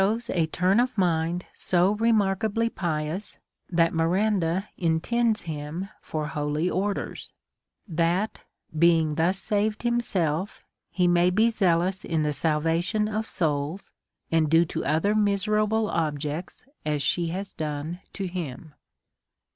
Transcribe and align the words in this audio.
Sl 0.01 0.31
a 0.33 0.47
turn 0.47 0.79
of 0.79 0.97
mind 0.97 1.45
so 1.53 1.91
remarkably 1.91 2.69
pious, 2.69 3.37
that 3.69 3.93
Miranda 3.93 4.67
in 4.75 4.99
tends 4.99 5.43
him 5.43 5.89
for 6.01 6.25
holy 6.25 6.67
orders; 6.67 7.33
that 7.87 8.39
being 8.75 9.13
thus 9.13 9.37
saved 9.37 9.83
him 9.83 10.01
self, 10.01 10.63
he 10.89 11.07
may 11.07 11.29
be 11.29 11.51
zealous 11.51 12.03
in 12.03 12.23
the 12.23 12.33
salvation 12.33 13.07
of 13.07 13.27
souls, 13.27 13.91
and 14.31 14.49
do 14.49 14.65
to 14.65 14.83
other 14.83 15.13
miserable 15.13 15.87
objects 15.87 16.65
as 16.83 17.03
she 17.03 17.27
lias 17.27 17.53
done 17.53 17.99
to 18.11 18.25
him. 18.25 18.73